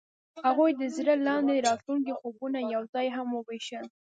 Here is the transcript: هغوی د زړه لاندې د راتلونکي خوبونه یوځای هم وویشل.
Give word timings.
هغوی 0.45 0.71
د 0.75 0.83
زړه 0.95 1.13
لاندې 1.27 1.53
د 1.55 1.61
راتلونکي 1.67 2.13
خوبونه 2.19 2.59
یوځای 2.75 3.07
هم 3.15 3.27
وویشل. 3.33 3.85